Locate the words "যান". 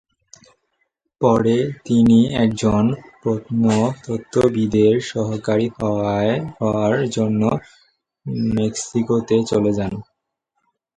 9.77-9.93